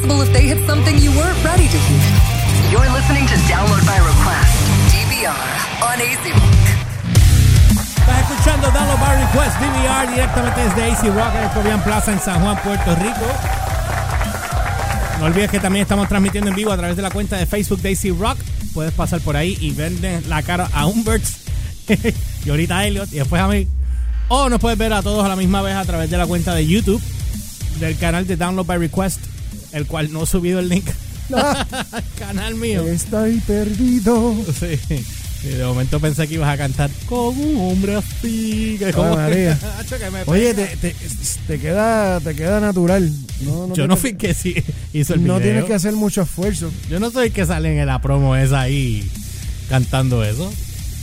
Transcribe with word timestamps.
possible 0.00 0.22
if 0.22 0.32
they 0.32 0.46
hit 0.46 0.58
something 0.66 0.96
you 0.98 1.10
weren't 1.12 1.44
ready 1.44 1.68
to 1.68 1.78
hear. 1.78 2.00
You're 2.70 2.90
listening 2.92 3.26
to 3.26 3.34
Download 3.48 3.84
by 3.86 3.98
Request, 3.98 4.52
DVR, 4.92 5.34
on 5.82 6.00
AC 6.00 6.32
Rock. 6.32 6.60
Estás 8.00 8.30
escuchando 8.30 8.70
Download 8.70 9.00
by 9.00 9.16
Request 9.20 9.56
DVR 9.60 10.10
directamente 10.10 10.60
desde 10.64 10.92
AC 10.92 11.14
Rock 11.14 11.34
en 11.34 11.44
el 11.44 11.50
Cobian 11.50 11.82
Plaza 11.82 12.12
en 12.12 12.20
San 12.20 12.40
Juan, 12.40 12.58
Puerto 12.62 12.94
Rico. 12.96 13.26
No 15.18 15.26
olvides 15.26 15.50
que 15.50 15.60
también 15.60 15.82
estamos 15.82 16.08
transmitiendo 16.08 16.48
en 16.50 16.56
vivo 16.56 16.72
a 16.72 16.76
través 16.76 16.96
de 16.96 17.02
la 17.02 17.10
cuenta 17.10 17.36
de 17.36 17.46
Facebook 17.46 17.80
de 17.80 17.90
AC 17.92 18.18
Rock. 18.18 18.38
Puedes 18.72 18.92
pasar 18.92 19.20
por 19.20 19.36
ahí 19.36 19.56
y 19.60 19.72
verle 19.72 20.22
la 20.22 20.42
cara 20.42 20.70
a 20.72 20.86
Humberts 20.86 21.40
y 22.44 22.50
ahorita 22.50 22.78
a 22.78 22.86
Elliot 22.86 23.12
y 23.12 23.16
después 23.16 23.42
a 23.42 23.48
mí. 23.48 23.66
O 24.28 24.48
nos 24.48 24.60
puedes 24.60 24.78
ver 24.78 24.92
a 24.92 25.02
todos 25.02 25.24
a 25.24 25.28
la 25.28 25.36
misma 25.36 25.60
vez 25.60 25.74
a 25.74 25.84
través 25.84 26.08
de 26.08 26.16
la 26.16 26.26
cuenta 26.26 26.54
de 26.54 26.66
YouTube 26.66 27.02
del 27.80 27.96
canal 27.98 28.26
de 28.26 28.36
Download 28.36 28.64
by 28.64 28.78
Request, 28.78 29.20
el 29.72 29.86
cual 29.86 30.12
no 30.12 30.22
he 30.22 30.26
subido 30.26 30.58
el 30.60 30.68
link 30.68 30.88
al 31.32 31.66
canal 32.18 32.54
mío. 32.56 32.82
Estoy 32.86 33.40
perdido. 33.40 34.34
Sí. 34.58 35.04
Y 35.42 35.48
de 35.48 35.64
momento 35.64 35.98
pensé 36.00 36.28
que 36.28 36.34
ibas 36.34 36.52
a 36.52 36.58
cantar 36.58 36.90
con 37.06 37.38
un 37.38 37.56
hombre 37.70 37.96
así. 37.96 38.76
Que 38.78 38.92
como 38.92 39.16
María. 39.16 39.58
Hacho, 39.78 39.96
que 39.98 40.10
me 40.10 40.22
Oye, 40.26 40.52
te, 40.52 40.66
te, 40.76 40.94
te 41.46 41.58
queda, 41.58 42.20
te 42.20 42.34
queda 42.34 42.60
natural. 42.60 43.10
No, 43.40 43.66
no 43.68 43.74
yo 43.74 43.86
no 43.88 43.96
fui 43.96 44.14
que 44.14 44.34
sí 44.34 44.54
hizo 44.92 45.14
el 45.14 45.20
No 45.26 45.38
video. 45.38 45.40
tienes 45.52 45.64
que 45.64 45.74
hacer 45.74 45.94
mucho 45.94 46.22
esfuerzo. 46.22 46.70
Yo 46.90 47.00
no 47.00 47.10
soy 47.10 47.28
el 47.28 47.32
que 47.32 47.46
sale 47.46 47.78
en 47.80 47.86
la 47.86 48.02
promo 48.02 48.36
esa 48.36 48.60
ahí 48.60 49.08
cantando 49.70 50.22
eso. 50.24 50.52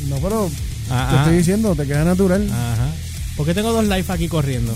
No, 0.08 0.18
pero 0.18 0.52
Ah, 0.90 1.08
te 1.10 1.18
ah. 1.18 1.20
estoy 1.22 1.38
diciendo, 1.38 1.74
te 1.76 1.86
queda 1.88 2.04
natural. 2.06 2.48
Ajá. 2.52 2.90
¿Por 3.36 3.46
qué 3.46 3.54
tengo 3.54 3.72
dos 3.74 3.84
live 3.86 4.06
aquí 4.08 4.28
corriendo? 4.28 4.74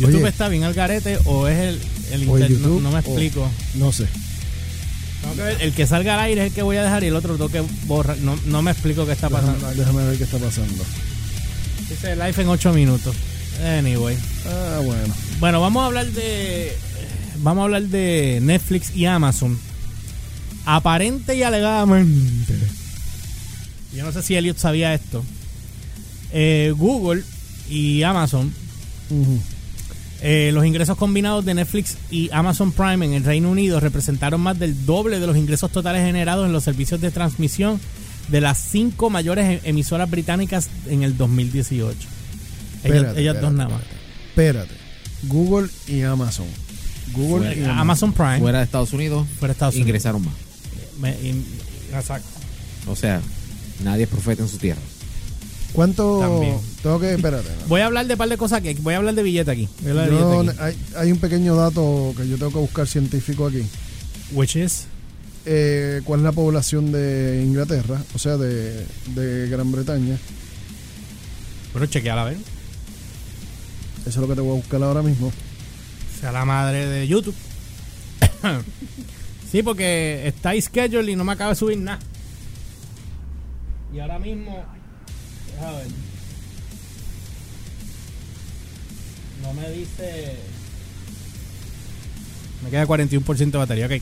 ¿YouTube 0.00 0.16
Oye. 0.22 0.28
está 0.28 0.48
bien 0.48 0.64
al 0.64 0.74
garete 0.74 1.18
o 1.24 1.46
es 1.48 1.58
el, 1.58 1.80
el 2.12 2.28
O 2.28 2.38
internet? 2.38 2.50
No- 2.50 2.56
YouTube, 2.68 2.82
no, 2.82 2.90
me 2.90 2.96
o- 2.96 2.98
explico. 2.98 3.50
No 3.74 3.92
sé. 3.92 4.06
Tengo 5.22 5.34
que 5.34 5.42
ver, 5.42 5.62
el 5.62 5.72
que 5.74 5.86
salga 5.86 6.14
al 6.14 6.20
aire 6.20 6.40
es 6.42 6.46
el 6.48 6.54
que 6.54 6.62
voy 6.62 6.76
a 6.78 6.82
dejar 6.82 7.04
y 7.04 7.08
el 7.08 7.14
otro 7.16 7.34
tengo 7.34 7.48
que 7.50 7.60
borrar. 7.86 8.16
No, 8.18 8.36
no 8.46 8.62
me 8.62 8.70
explico 8.70 9.04
qué 9.06 9.12
está 9.12 9.28
pasando. 9.28 9.54
Déjame, 9.68 9.74
déjame 9.76 10.04
ver 10.06 10.18
qué 10.18 10.24
está 10.24 10.38
pasando. 10.38 10.82
Dice 11.88 12.16
live 12.16 12.34
en 12.42 12.48
8 12.48 12.72
minutos. 12.72 13.14
Anyway. 13.78 14.16
Ah, 14.46 14.80
bueno. 14.82 15.14
Bueno, 15.38 15.60
vamos 15.60 15.82
a 15.82 15.86
hablar 15.86 16.06
de. 16.06 16.72
Vamos 17.42 17.60
a 17.62 17.64
hablar 17.64 17.82
de 17.82 18.38
Netflix 18.42 18.94
y 18.96 19.04
Amazon. 19.06 19.58
Aparente 20.64 21.34
y 21.36 21.42
alegadamente. 21.42 22.54
Yo 23.94 24.04
no 24.04 24.12
sé 24.12 24.22
si 24.22 24.36
Elliot 24.36 24.56
sabía 24.58 24.94
esto. 24.94 25.24
Eh, 26.32 26.72
Google 26.76 27.22
y 27.68 28.02
Amazon. 28.04 28.52
Ujú. 29.10 29.40
Eh, 30.22 30.50
los 30.52 30.64
ingresos 30.66 30.96
combinados 30.98 31.44
de 31.44 31.54
Netflix 31.54 31.96
y 32.10 32.28
Amazon 32.32 32.72
Prime 32.72 33.04
en 33.06 33.14
el 33.14 33.24
Reino 33.24 33.50
Unido 33.50 33.80
representaron 33.80 34.40
más 34.40 34.58
del 34.58 34.84
doble 34.86 35.18
de 35.18 35.26
los 35.26 35.36
ingresos 35.36 35.70
totales 35.72 36.04
generados 36.04 36.46
en 36.46 36.52
los 36.52 36.62
servicios 36.64 37.00
de 37.00 37.10
transmisión 37.10 37.80
de 38.28 38.40
las 38.40 38.58
cinco 38.58 39.10
mayores 39.10 39.46
em- 39.46 39.60
emisoras 39.64 40.10
británicas 40.10 40.68
en 40.88 41.02
el 41.02 41.16
2018. 41.16 41.96
Ellos, 41.96 42.08
Espérate, 42.84 43.20
ellas 43.20 43.40
dos 43.40 43.52
nada 43.52 43.70
más. 43.70 43.82
Espérate. 44.28 44.74
Google 45.24 45.68
y 45.88 46.02
Amazon. 46.02 46.46
Google 47.12 47.48
y 47.56 47.62
Amazon. 47.64 47.78
Amazon 47.78 48.12
Prime 48.12 48.38
Fuera 48.38 48.58
de 48.58 48.64
Estados 48.64 48.92
Unidos, 48.92 49.26
fuera 49.38 49.48
de 49.48 49.52
Estados 49.56 49.74
Unidos. 49.74 49.88
ingresaron 49.88 50.24
más. 50.24 50.34
Me- 51.00 51.18
in- 51.28 51.44
exacto. 51.94 52.28
O 52.86 52.94
sea, 52.96 53.20
nadie 53.84 54.04
es 54.04 54.08
profeta 54.08 54.42
en 54.42 54.48
su 54.48 54.58
tierra. 54.58 54.80
¿Cuánto? 55.72 56.18
También. 56.20 56.58
Tengo 56.82 56.98
que. 57.00 57.14
Espérate. 57.14 57.48
no. 57.62 57.66
Voy 57.68 57.80
a 57.80 57.86
hablar 57.86 58.06
de 58.06 58.14
un 58.14 58.18
par 58.18 58.28
de 58.28 58.36
cosas 58.36 58.58
aquí. 58.58 58.74
Voy 58.80 58.94
a 58.94 58.96
hablar 58.98 59.14
de 59.14 59.22
billete 59.22 59.50
aquí. 59.50 59.68
De 59.82 59.94
Yo- 59.94 60.30
billete 60.40 60.50
aquí. 60.50 60.60
hay, 60.62 60.76
hay 60.96 61.12
un 61.12 61.18
pequeño 61.18 61.54
dato 61.56 62.12
que 62.16 62.28
yo 62.28 62.36
tengo 62.36 62.52
que 62.52 62.58
buscar 62.58 62.86
científico 62.86 63.46
aquí. 63.46 63.62
Which 64.32 64.56
is 64.56 64.86
Eh, 65.46 66.02
¿Cuál 66.04 66.20
es 66.20 66.24
la 66.24 66.32
población 66.32 66.92
de 66.92 67.42
Inglaterra? 67.44 68.02
O 68.14 68.18
sea, 68.18 68.36
de, 68.36 68.84
de 69.14 69.48
Gran 69.48 69.72
Bretaña. 69.72 70.18
bueno, 71.72 71.86
chequeala 71.86 72.22
a 72.22 72.24
ver. 72.26 72.36
Eso 74.00 74.08
es 74.10 74.16
lo 74.16 74.28
que 74.28 74.34
te 74.34 74.40
voy 74.40 74.50
a 74.52 74.60
buscar 74.60 74.82
ahora 74.82 75.02
mismo. 75.02 75.32
Sea 76.20 76.30
la 76.32 76.44
madre 76.44 76.86
de 76.86 77.06
YouTube. 77.08 77.34
sí, 79.50 79.62
porque 79.62 80.26
está 80.26 80.52
schedule 80.60 81.12
y 81.12 81.16
no 81.16 81.24
me 81.24 81.32
acaba 81.32 81.50
de 81.50 81.56
subir 81.56 81.78
nada. 81.78 81.98
Y 83.94 83.98
ahora 84.00 84.18
mismo. 84.18 84.62
Deja 85.54 85.70
ver. 85.72 85.86
No 89.42 89.52
me 89.54 89.70
dice. 89.70 90.36
Me 92.64 92.70
queda 92.70 92.86
41% 92.86 93.50
de 93.50 93.58
batería, 93.58 93.86
ok. 93.86 93.92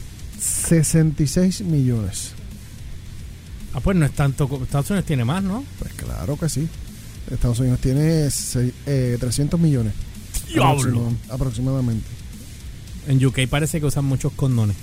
66 0.40 1.60
millones. 1.62 2.32
Ah, 3.74 3.80
pues 3.80 3.96
no 3.96 4.04
es 4.06 4.12
tanto. 4.12 4.48
Estados 4.62 4.90
Unidos 4.90 5.06
tiene 5.06 5.24
más, 5.24 5.42
¿no? 5.42 5.64
Pues 5.78 5.92
claro 5.94 6.36
que 6.36 6.48
sí. 6.48 6.66
Estados 7.30 7.60
Unidos 7.60 7.80
tiene 7.80 8.30
seis- 8.30 8.72
eh, 8.86 9.16
300 9.20 9.60
millones. 9.60 9.92
¡Diablo! 10.48 10.72
Aproxima- 11.10 11.34
Aproximadamente. 11.34 12.06
En 13.06 13.24
UK 13.24 13.46
parece 13.48 13.80
que 13.80 13.86
usan 13.86 14.04
muchos 14.06 14.32
condones. 14.32 14.76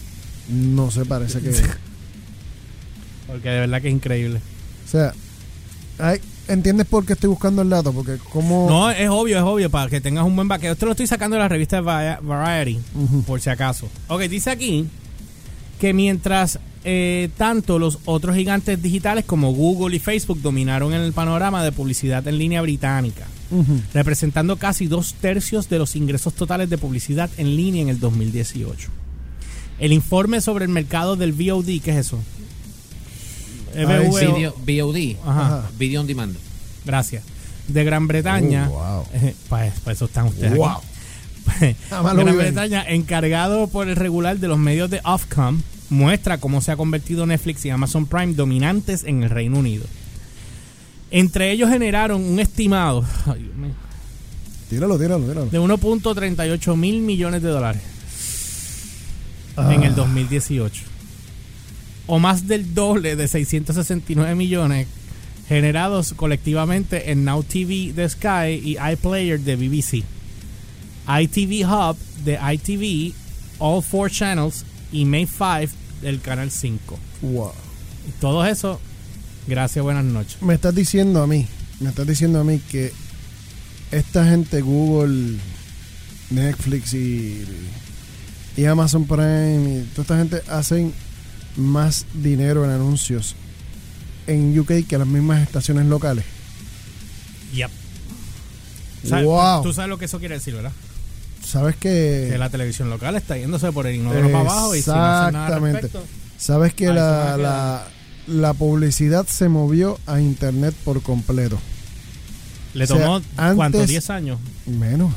No 0.49 0.91
sé, 0.91 1.05
parece 1.05 1.41
que. 1.41 1.49
Porque 3.27 3.49
de 3.49 3.59
verdad 3.61 3.81
que 3.81 3.87
es 3.89 3.93
increíble. 3.93 4.39
o 4.85 4.89
sea, 4.89 5.13
hay- 5.97 6.21
¿entiendes 6.47 6.85
por 6.87 7.05
qué 7.05 7.13
estoy 7.13 7.29
buscando 7.29 7.61
el 7.61 7.69
dato? 7.69 7.91
Porque 7.93 8.17
como. 8.31 8.67
No, 8.69 8.91
es 8.91 9.09
obvio, 9.09 9.37
es 9.37 9.43
obvio, 9.43 9.69
para 9.69 9.89
que 9.89 10.01
tengas 10.01 10.25
un 10.25 10.35
buen 10.35 10.47
vaqueo. 10.47 10.73
Esto 10.73 10.85
lo 10.85 10.91
estoy 10.93 11.07
sacando 11.07 11.35
de 11.35 11.41
la 11.41 11.47
revista 11.49 11.81
Va- 11.81 12.19
Variety, 12.21 12.79
por 13.27 13.41
si 13.41 13.49
acaso. 13.49 13.87
Ok, 14.07 14.21
dice 14.23 14.49
aquí 14.51 14.85
que 15.79 15.93
mientras 15.93 16.59
eh, 16.83 17.29
tanto 17.37 17.79
los 17.79 17.99
otros 18.05 18.35
gigantes 18.35 18.81
digitales 18.81 19.25
como 19.25 19.51
Google 19.53 19.95
y 19.95 19.99
Facebook 19.99 20.41
dominaron 20.41 20.93
en 20.93 21.01
el 21.01 21.13
panorama 21.13 21.63
de 21.63 21.71
publicidad 21.71 22.25
en 22.27 22.37
línea 22.37 22.61
británica, 22.61 23.25
representando 23.93 24.57
casi 24.57 24.87
dos 24.87 25.13
tercios 25.15 25.67
de 25.69 25.79
los 25.79 25.95
ingresos 25.95 26.33
totales 26.33 26.69
de 26.69 26.77
publicidad 26.77 27.29
en 27.37 27.55
línea 27.55 27.81
en 27.81 27.89
el 27.89 27.99
2018. 27.99 28.89
El 29.79 29.91
informe 29.91 30.39
sobre 30.39 30.63
el 30.65 30.71
mercado 30.71 31.15
del 31.17 31.33
VOD, 31.33 31.81
¿qué 31.83 31.91
es 31.91 31.97
eso? 31.97 32.19
Ay, 33.75 33.85
VO. 34.07 34.35
Video, 34.65 34.87
VOD, 34.87 35.17
Ajá. 35.27 35.69
Video 35.77 36.01
on 36.01 36.07
Demand. 36.07 36.35
Gracias. 36.85 37.23
De 37.67 37.83
Gran 37.83 38.07
Bretaña. 38.07 38.69
Oh, 38.71 39.05
wow. 39.13 39.31
para, 39.49 39.67
eso 39.91 40.05
están 40.05 40.27
ustedes 40.27 40.55
Wow. 40.55 40.67
aquí. 41.57 41.75
Gran. 41.89 42.37
Bretaña, 42.37 42.83
encargado 42.87 43.67
por 43.67 43.87
el 43.89 43.95
regular 43.95 44.37
de 44.39 44.47
los 44.47 44.57
medios 44.57 44.89
de 44.89 45.01
Ofcom, 45.03 45.61
muestra 45.89 46.37
cómo 46.39 46.61
se 46.61 46.71
ha 46.71 46.77
convertido 46.77 47.25
Netflix 47.25 47.65
y 47.65 47.69
Amazon 47.69 48.05
Prime 48.07 48.33
dominantes 48.33 49.03
en 49.03 49.23
el 49.23 49.29
Reino 49.29 49.59
Unido. 49.59 49.85
Entre 51.11 51.51
ellos 51.51 51.69
generaron 51.69 52.23
un 52.23 52.39
estimado 52.39 53.05
ay, 53.27 53.43
Dios 53.43 53.55
mío, 53.55 53.73
Tíralo, 54.69 54.97
tíralo, 54.97 55.23
tíralo. 55.25 55.45
de 55.45 55.59
1.38 55.59 56.75
mil 56.75 57.01
millones 57.01 57.41
de 57.43 57.49
dólares 57.49 57.81
Ah, 59.57 59.73
en 59.73 59.83
el 59.83 59.95
2018. 59.95 60.83
O 62.07 62.19
más 62.19 62.47
del 62.47 62.73
doble 62.73 63.15
de 63.15 63.27
669 63.27 64.35
millones 64.35 64.87
generados 65.47 66.13
colectivamente 66.15 67.11
en 67.11 67.23
Now 67.23 67.43
TV 67.43 67.93
de 67.93 68.09
Sky 68.09 68.61
y 68.63 68.77
iPlayer 68.79 69.39
de 69.39 69.55
BBC. 69.55 70.03
ITV 71.07 71.67
Hub 71.67 71.97
de 72.23 72.39
ITV, 72.53 73.13
All 73.59 73.83
Four 73.83 74.09
Channels 74.09 74.65
y 74.91 75.05
May 75.05 75.27
5 75.27 75.73
del 76.01 76.19
Canal 76.21 76.51
5. 76.51 76.99
wow. 77.21 77.51
Y 78.07 78.11
todo 78.19 78.45
eso, 78.45 78.79
gracias, 79.47 79.83
buenas 79.83 80.05
noches. 80.05 80.41
Me 80.41 80.53
estás 80.53 80.75
diciendo 80.75 81.23
a 81.23 81.27
mí, 81.27 81.47
me 81.79 81.89
estás 81.89 82.05
diciendo 82.05 82.39
a 82.39 82.43
mí 82.43 82.59
que 82.69 82.91
esta 83.91 84.27
gente, 84.27 84.61
Google, 84.61 85.37
Netflix 86.29 86.93
y, 86.93 87.45
y 88.57 88.65
Amazon 88.65 89.05
Prime, 89.05 89.79
y 89.79 89.89
toda 89.95 90.01
esta 90.01 90.17
gente 90.17 90.51
hacen 90.51 90.93
más 91.57 92.05
dinero 92.13 92.65
en 92.65 92.71
anuncios 92.71 93.35
en 94.27 94.57
UK 94.57 94.87
que 94.87 94.97
las 94.97 95.07
mismas 95.07 95.41
estaciones 95.43 95.85
locales. 95.85 96.25
Yep. 97.53 97.69
¿Sabes- 99.07 99.25
Wow. 99.25 99.63
Tú 99.63 99.73
sabes 99.73 99.89
lo 99.89 99.97
que 99.97 100.05
eso 100.05 100.19
quiere 100.19 100.35
decir, 100.35 100.55
¿verdad? 100.55 100.71
¿Sabes 101.45 101.75
que, 101.75 102.29
Que 102.31 102.37
la 102.39 102.49
televisión 102.49 102.89
local 102.89 103.15
está 103.15 103.37
yéndose 103.37 103.71
por 103.71 103.85
el 103.85 103.95
inodoro 103.97 104.25
para 104.31 104.39
abajo 104.39 104.75
y 104.75 104.81
si 104.81 104.89
no 104.89 104.95
hacen 104.95 105.33
nada 105.33 105.45
al 105.45 105.53
Exactamente. 105.53 105.81
respecto, 105.81 106.05
¿Sabes 106.37 106.73
que 106.73 106.87
la, 106.87 107.37
la, 107.37 107.87
la 108.27 108.53
publicidad 108.55 109.27
se 109.27 109.47
movió 109.47 109.99
a 110.07 110.19
internet 110.19 110.73
por 110.83 111.01
completo? 111.03 111.59
le 112.73 112.83
O 112.83 112.87
sea, 112.87 112.97
tomó, 112.97 113.21
¿cuánto? 113.55 113.77
antes- 113.79 113.87
10 113.89 114.09
años. 114.09 114.39
Menos. 114.65 115.13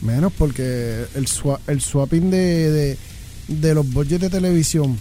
Menos 0.00 0.32
porque 0.38 1.04
el, 1.16 1.26
el 1.66 1.80
swapping 1.82 2.30
de, 2.30 2.70
de, 2.70 2.98
de 3.48 3.74
los 3.74 3.90
budgets 3.92 4.20
de 4.20 4.30
televisión, 4.30 4.98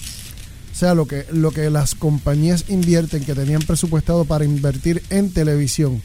o 0.72 0.76
sea, 0.80 0.94
lo 0.94 1.08
que, 1.08 1.26
lo 1.32 1.52
que 1.52 1.70
las 1.70 1.96
compañías 1.96 2.66
invierten, 2.70 3.24
que 3.24 3.34
tenían 3.34 3.62
presupuestado 3.62 4.26
para 4.26 4.46
invertir 4.46 5.04
en 5.10 5.32
televisión, 5.32 6.02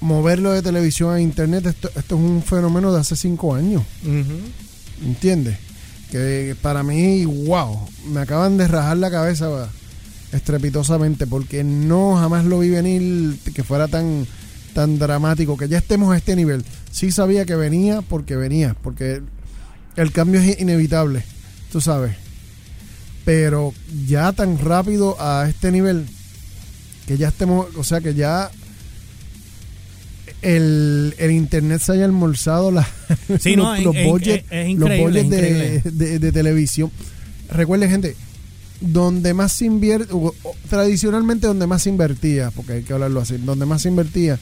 moverlo 0.00 0.52
de 0.52 0.62
televisión 0.62 1.14
a 1.14 1.20
internet, 1.20 1.66
esto, 1.66 1.88
esto 1.88 2.16
es 2.16 2.20
un 2.20 2.42
fenómeno 2.42 2.92
de 2.92 3.00
hace 3.00 3.16
cinco 3.16 3.54
años. 3.54 3.82
Ujú. 4.02 5.06
¿Entiendes? 5.06 5.58
Que 6.10 6.54
para 6.60 6.82
mí, 6.82 7.24
wow, 7.24 7.88
me 8.12 8.20
acaban 8.20 8.58
de 8.58 8.68
rajar 8.68 8.98
la 8.98 9.10
cabeza 9.10 9.70
estrepitosamente 10.32 11.26
porque 11.26 11.64
no 11.64 12.16
jamás 12.16 12.44
lo 12.44 12.58
vi 12.58 12.68
venir 12.68 13.38
que 13.54 13.64
fuera 13.64 13.88
tan 13.88 14.26
tan 14.74 14.98
dramático, 14.98 15.56
que 15.56 15.68
ya 15.68 15.78
estemos 15.78 16.12
a 16.12 16.18
este 16.18 16.36
nivel. 16.36 16.64
Sí 16.90 17.10
sabía 17.12 17.46
que 17.46 17.54
venía 17.54 18.02
porque 18.02 18.36
venía, 18.36 18.76
porque 18.82 19.22
el 19.96 20.12
cambio 20.12 20.40
es 20.40 20.60
inevitable, 20.60 21.22
tú 21.72 21.80
sabes. 21.80 22.16
Pero 23.24 23.72
ya 24.06 24.32
tan 24.32 24.58
rápido 24.58 25.16
a 25.20 25.48
este 25.48 25.70
nivel 25.72 26.06
que 27.06 27.16
ya 27.18 27.28
estemos, 27.28 27.66
o 27.76 27.84
sea 27.84 28.00
que 28.00 28.14
ya 28.14 28.50
el, 30.42 31.14
el 31.18 31.30
internet 31.30 31.80
se 31.80 31.92
haya 31.92 32.04
almorzado 32.04 32.70
la, 32.70 32.86
Sí, 33.40 33.56
no, 33.56 33.74
es- 33.74 33.84
es- 33.96 34.06
budgets- 34.06 34.44
es- 34.50 34.68
es 34.68 34.78
los 34.78 34.90
es 34.90 35.30
de, 35.30 35.80
de- 35.90 36.18
de 36.18 36.32
televisión. 36.32 36.90
Recuerden, 37.50 37.90
gente, 37.90 38.16
donde 38.80 39.32
más 39.34 39.52
se 39.52 39.66
invierte, 39.66 40.12
tradicionalmente 40.68 41.46
donde 41.46 41.66
más 41.66 41.82
se 41.82 41.90
invertía, 41.90 42.50
porque 42.50 42.72
hay 42.74 42.82
que 42.82 42.92
hablarlo 42.92 43.20
así, 43.20 43.36
donde 43.38 43.64
más 43.66 43.82
se 43.82 43.88
invertía 43.88 44.38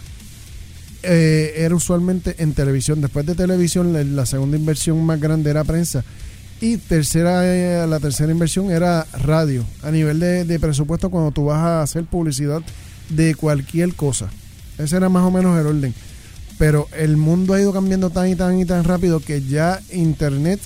eh, 1.03 1.55
era 1.57 1.75
usualmente 1.75 2.35
en 2.39 2.55
televisión. 2.55 3.01
Después 3.01 3.27
de 3.27 3.35
televisión, 3.35 4.17
la, 4.17 4.27
segunda 4.27 4.57
inversión 4.57 5.05
más 5.05 5.21
grande 5.21 5.51
era 5.51 5.65
prensa. 5.65 6.05
Y 6.61 6.77
tercera, 6.77 7.43
eh, 7.45 7.87
la 7.87 7.99
tercera 7.99 8.31
inversión 8.31 8.71
era 8.71 9.07
radio. 9.13 9.65
A 9.83 9.91
nivel 9.91 10.21
de, 10.21 10.45
de 10.45 10.61
presupuesto, 10.61 11.11
cuando 11.11 11.33
tú 11.33 11.47
vas 11.47 11.59
a 11.59 11.83
hacer 11.83 12.05
publicidad 12.05 12.63
de 13.09 13.35
cualquier 13.35 13.95
cosa. 13.95 14.29
Ese 14.79 14.97
era 14.97 15.09
más 15.09 15.25
o 15.25 15.31
menos 15.31 15.59
el 15.59 15.67
orden. 15.67 15.95
Pero 16.59 16.89
el 16.97 17.17
mundo 17.17 17.55
ha 17.55 17.61
ido 17.61 17.73
cambiando 17.73 18.11
tan 18.11 18.29
y 18.29 18.37
tan 18.37 18.59
y 18.59 18.65
tan 18.65 18.85
rápido 18.85 19.21
que 19.21 19.43
ya 19.43 19.81
Internet 19.91 20.61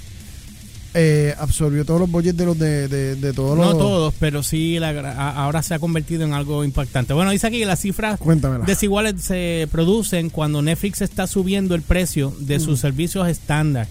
eh, 0.99 1.35
absorbió 1.39 1.85
todos 1.85 2.01
los 2.01 2.11
budgets 2.11 2.37
de 2.39 2.45
los 2.47 2.59
de, 2.59 2.89
de, 2.89 3.17
de 3.17 3.33
todos 3.35 3.57
los. 3.57 3.67
No 3.67 3.77
todos, 3.77 4.15
pero 4.19 4.43
sí 4.43 4.79
la 4.79 4.89
a- 4.91 5.45
ahora 5.45 5.63
se 5.63 5.75
ha 5.75 5.79
convertido 5.79 6.25
en 6.25 6.33
algo 6.33 6.65
impactante. 6.65 7.13
Bueno, 7.13 7.31
dice 7.33 7.47
aquí 7.47 7.59
que 7.59 7.67
las 7.67 7.81
cifras 7.81 8.19
Cuéntamela. 8.19 8.65
desiguales 8.65 9.21
se 9.23 9.69
producen 9.71 10.31
cuando 10.31 10.63
Netflix 10.63 11.03
está 11.03 11.27
subiendo 11.27 11.75
el 11.75 11.83
precio 11.83 12.35
de 12.41 12.59
sus 12.61 12.81
servicios 12.81 13.29
estándar 13.29 13.87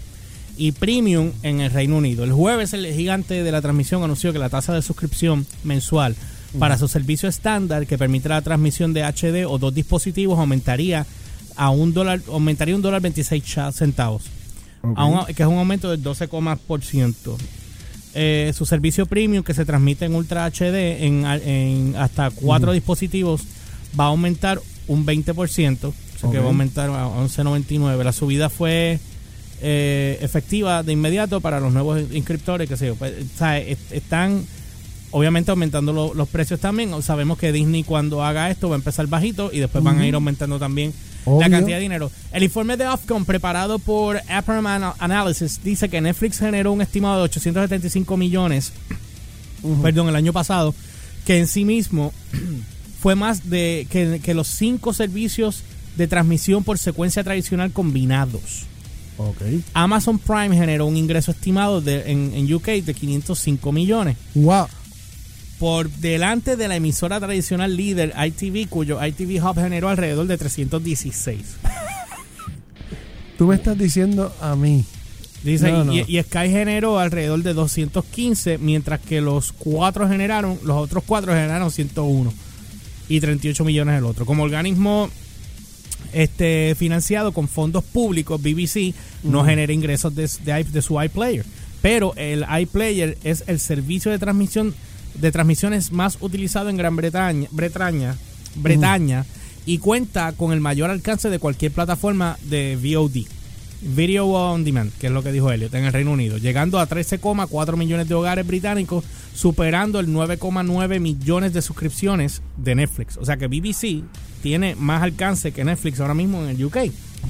y 0.58 0.72
premium 0.72 1.32
en 1.42 1.60
el 1.60 1.70
Reino 1.70 1.96
Unido. 1.98 2.24
El 2.24 2.32
jueves 2.32 2.72
el 2.72 2.86
gigante 2.92 3.42
de 3.44 3.52
la 3.52 3.62
transmisión 3.62 4.02
anunció 4.02 4.32
que 4.32 4.38
la 4.38 4.48
tasa 4.48 4.74
de 4.74 4.82
suscripción 4.82 5.46
mensual 5.64 6.16
para 6.58 6.78
su 6.78 6.88
servicio 6.88 7.28
estándar 7.28 7.86
que 7.86 7.98
permite 7.98 8.28
la 8.30 8.40
transmisión 8.42 8.92
de 8.94 9.02
HD 9.04 9.44
o 9.46 9.58
dos 9.58 9.74
dispositivos 9.74 10.38
aumentaría 10.38 11.06
a 11.56 11.70
un 11.70 11.92
dólar 11.92 12.20
aumentaría 12.32 12.74
un 12.74 12.82
dólar 12.82 13.00
26 13.02 13.44
cha- 13.44 13.72
centavos 13.72 14.24
Un- 14.82 14.94
que 15.34 15.42
es 15.42 15.48
un 15.48 15.58
aumento 15.58 15.90
del 15.90 16.02
12,%. 16.02 17.36
Eh, 18.14 18.52
su 18.56 18.64
servicio 18.64 19.04
premium 19.06 19.44
que 19.44 19.52
se 19.52 19.64
transmite 19.66 20.06
en 20.06 20.14
Ultra 20.14 20.46
HD 20.50 21.04
en, 21.04 21.24
en 21.26 21.96
hasta 21.96 22.30
cuatro 22.30 22.72
dispositivos 22.72 23.42
va 23.98 24.04
a 24.04 24.08
aumentar 24.08 24.58
un 24.88 25.04
20%, 25.04 25.84
o 25.84 25.92
sea 26.18 26.30
que 26.30 26.38
va 26.38 26.44
a 26.44 26.48
aumentar 26.48 26.88
a 26.90 27.06
11.99. 27.08 28.02
La 28.04 28.12
subida 28.12 28.48
fue 28.48 28.98
eh, 29.60 30.18
efectiva 30.22 30.82
de 30.82 30.92
inmediato 30.92 31.40
para 31.40 31.60
los 31.60 31.72
nuevos 31.72 32.00
inscriptores, 32.12 32.68
que 32.68 32.76
yo, 32.86 32.94
pues, 32.94 33.12
están 33.90 34.44
obviamente 35.10 35.50
aumentando 35.50 35.92
lo- 35.92 36.14
los 36.14 36.28
precios 36.28 36.60
también. 36.60 36.90
Sabemos 37.02 37.36
que 37.38 37.52
Disney 37.52 37.82
cuando 37.82 38.22
haga 38.24 38.50
esto 38.50 38.68
va 38.70 38.76
a 38.76 38.78
empezar 38.78 39.06
bajito 39.08 39.50
y 39.52 39.58
después 39.60 39.82
van 39.84 39.98
a 39.98 40.06
ir 40.06 40.14
aumentando 40.14 40.58
también 40.58 40.92
la 41.26 41.50
cantidad 41.50 41.76
de 41.76 41.82
dinero. 41.82 42.10
El 42.32 42.42
informe 42.42 42.76
de 42.76 42.86
Ofcom 42.86 43.24
preparado 43.24 43.78
por 43.78 44.20
Aperman 44.28 44.82
Ana- 44.82 44.94
Analysis 44.98 45.60
dice 45.62 45.88
que 45.88 46.00
Netflix 46.00 46.38
generó 46.38 46.72
un 46.72 46.80
estimado 46.82 47.16
de 47.18 47.22
875 47.24 48.16
millones, 48.16 48.72
perdón, 49.82 50.08
el 50.08 50.16
año 50.16 50.32
pasado, 50.32 50.74
que 51.24 51.38
en 51.38 51.46
sí 51.46 51.64
mismo 51.64 52.12
fue 53.00 53.14
más 53.14 53.48
de 53.50 53.86
que, 53.90 54.20
que 54.22 54.34
los 54.34 54.46
cinco 54.48 54.92
servicios 54.92 55.62
de 55.96 56.06
transmisión 56.06 56.62
por 56.64 56.78
secuencia 56.78 57.24
tradicional 57.24 57.72
combinados. 57.72 58.64
Ok. 59.18 59.40
Amazon 59.72 60.18
Prime 60.18 60.54
generó 60.54 60.84
un 60.86 60.96
ingreso 60.96 61.30
estimado 61.30 61.80
de, 61.80 62.10
en, 62.12 62.32
en 62.34 62.52
UK 62.54 62.66
de 62.84 62.92
505 62.94 63.72
millones. 63.72 64.16
Wow. 64.34 64.66
Por 65.58 65.88
delante 65.90 66.56
de 66.56 66.68
la 66.68 66.76
emisora 66.76 67.18
tradicional 67.18 67.76
líder 67.76 68.12
ITV, 68.16 68.68
cuyo 68.68 69.04
ITV 69.04 69.42
Hub 69.42 69.56
generó 69.58 69.88
alrededor 69.88 70.26
de 70.26 70.36
316. 70.36 71.40
Tú 73.38 73.46
me 73.46 73.54
estás 73.56 73.76
diciendo 73.78 74.34
a 74.40 74.54
mí. 74.56 74.84
Dice, 75.42 75.70
No, 75.70 75.84
no. 75.84 75.92
Y, 75.94 76.04
y 76.08 76.22
Sky 76.22 76.48
generó 76.50 76.98
alrededor 76.98 77.42
de 77.42 77.54
215, 77.54 78.58
mientras 78.58 79.00
que 79.00 79.20
los 79.20 79.52
cuatro 79.52 80.08
generaron, 80.08 80.58
los 80.64 80.76
otros 80.76 81.04
cuatro 81.06 81.32
generaron 81.32 81.70
101 81.70 82.32
y 83.08 83.20
38 83.20 83.64
millones 83.64 83.98
el 83.98 84.04
otro. 84.04 84.26
Como 84.26 84.42
organismo 84.42 85.08
este 86.12 86.74
financiado 86.78 87.32
con 87.32 87.46
fondos 87.48 87.84
públicos, 87.84 88.40
BBC 88.42 88.94
no 89.22 89.44
genera 89.44 89.72
ingresos 89.72 90.14
de, 90.14 90.28
de, 90.44 90.60
i- 90.60 90.64
de 90.64 90.82
su 90.82 91.00
iPlayer. 91.00 91.44
Pero 91.82 92.14
el 92.16 92.44
iPlayer 92.60 93.16
es 93.22 93.44
el 93.46 93.60
servicio 93.60 94.10
de 94.10 94.18
transmisión 94.18 94.74
de 95.18 95.32
transmisiones 95.32 95.92
más 95.92 96.18
utilizado 96.20 96.68
en 96.68 96.76
Gran 96.76 96.96
Bretaña, 96.96 97.48
Bretaña, 97.50 98.16
Bretaña 98.56 99.24
y 99.66 99.78
cuenta 99.78 100.32
con 100.32 100.52
el 100.52 100.60
mayor 100.60 100.90
alcance 100.90 101.28
de 101.28 101.38
cualquier 101.38 101.72
plataforma 101.72 102.38
de 102.44 102.76
VOD. 102.76 103.26
Video 103.82 104.26
on 104.26 104.64
Demand, 104.64 104.90
que 104.98 105.08
es 105.08 105.12
lo 105.12 105.22
que 105.22 105.32
dijo 105.32 105.50
Elliot 105.50 105.74
en 105.74 105.84
el 105.84 105.92
Reino 105.92 106.12
Unido, 106.12 106.38
llegando 106.38 106.78
a 106.78 106.88
13,4 106.88 107.76
millones 107.76 108.08
de 108.08 108.14
hogares 108.14 108.46
británicos, 108.46 109.04
superando 109.34 110.00
el 110.00 110.08
9,9 110.08 110.98
millones 110.98 111.52
de 111.52 111.60
suscripciones 111.60 112.42
de 112.56 112.74
Netflix. 112.74 113.18
O 113.18 113.24
sea 113.24 113.36
que 113.36 113.48
BBC 113.48 114.02
tiene 114.42 114.76
más 114.76 115.02
alcance 115.02 115.52
que 115.52 115.64
Netflix 115.64 116.00
ahora 116.00 116.14
mismo 116.14 116.42
en 116.42 116.50
el 116.50 116.64
UK. 116.64 116.76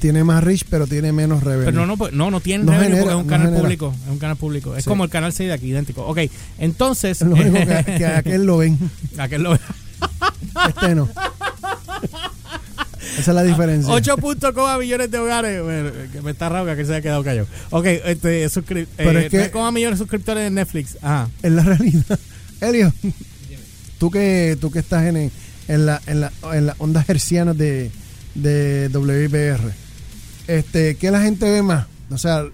Tiene 0.00 0.24
más 0.24 0.42
reach, 0.44 0.64
pero 0.68 0.86
tiene 0.86 1.12
menos 1.12 1.42
revenue. 1.42 1.64
Pero 1.66 1.78
no, 1.80 1.86
no, 1.86 1.96
pues, 1.96 2.12
no, 2.12 2.30
no 2.30 2.40
tiene 2.40 2.64
No 2.64 2.72
revenue 2.72 2.88
genera, 2.96 3.02
porque 3.02 3.14
es 3.14 3.20
un 3.20 3.26
no 3.26 3.30
canal 3.30 3.46
genera. 3.46 3.62
público. 3.62 3.94
Es 4.04 4.10
un 4.12 4.18
canal 4.18 4.36
público. 4.36 4.76
Es 4.76 4.84
como 4.84 5.04
el 5.04 5.10
canal 5.10 5.32
6 5.32 5.48
de 5.48 5.54
aquí, 5.54 5.66
idéntico. 5.68 6.06
Ok, 6.06 6.18
entonces. 6.58 7.20
Lo 7.22 7.34
único 7.34 7.54
que, 7.58 7.84
que 7.98 8.06
aquel 8.06 8.44
lo 8.44 8.58
ven, 8.58 8.78
aquel 9.18 9.42
lo- 9.42 9.54
este 9.54 10.94
no. 10.94 11.08
Esa 13.18 13.30
es 13.30 13.34
la 13.34 13.42
diferencia. 13.42 13.92
8.9 13.94 14.78
millones 14.80 15.10
de 15.10 15.18
hogares. 15.18 15.62
Bueno, 15.62 15.90
que 16.12 16.20
me 16.22 16.32
está 16.32 16.48
raro 16.48 16.66
que 16.76 16.84
se 16.84 16.92
haya 16.92 17.00
quedado 17.02 17.24
callado. 17.24 17.46
Ok, 17.70 17.86
este, 17.86 18.46
suscri- 18.48 18.86
Pero 18.96 19.18
eh, 19.20 19.24
es 19.26 19.30
que- 19.30 19.52
3,1 19.52 19.72
millones 19.72 19.98
de 19.98 20.04
suscriptores 20.04 20.44
de 20.44 20.50
Netflix. 20.50 20.98
Ajá. 21.00 21.28
Es 21.42 21.52
la 21.52 21.62
realidad. 21.62 22.18
Elio, 22.60 22.92
tú 23.98 24.10
que, 24.10 24.58
tú 24.60 24.70
que 24.70 24.80
estás 24.80 25.06
en, 25.06 25.16
en, 25.68 25.86
la, 25.86 26.00
en, 26.06 26.20
la, 26.20 26.32
en 26.52 26.66
las 26.66 26.76
ondas 26.78 27.08
hercianas 27.08 27.56
de, 27.56 27.90
de 28.34 28.90
WIPR, 28.92 29.60
este, 30.48 30.96
¿qué 30.96 31.10
la 31.10 31.20
gente 31.22 31.50
ve 31.50 31.62
más? 31.62 31.86
O 32.10 32.18
sea, 32.18 32.44